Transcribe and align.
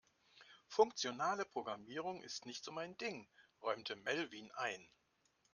Funktionale 0.67 1.45
Programmierung 1.45 2.23
ist 2.23 2.47
nicht 2.47 2.63
so 2.63 2.71
mein 2.71 2.97
Ding, 2.97 3.29
räumte 3.61 3.95
Melvin 3.97 4.49
ein. 4.55 4.89